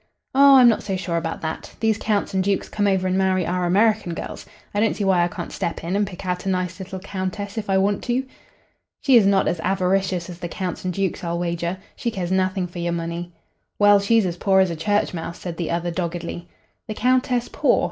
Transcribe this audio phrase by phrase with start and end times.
[0.33, 1.75] "Oh, I'm not so sure about that.
[1.79, 4.47] These counts and dukes come over and marry our American girls.
[4.73, 7.55] I don't see why I can't step in and pick out a nice little Countess
[7.55, 8.25] if I want to."
[9.01, 11.77] "She is not as avaricious as the counts and dukes, I'll wager.
[11.95, 13.31] She cares nothing for your money."
[13.77, 16.47] "Well, she's as poor as a church mouse," said the other, doggedly.
[16.87, 17.79] "The Countess poor?